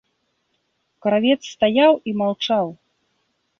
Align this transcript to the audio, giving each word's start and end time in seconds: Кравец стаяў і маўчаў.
Кравец 1.07 1.37
стаяў 1.53 1.93
і 2.11 2.17
маўчаў. 2.25 2.67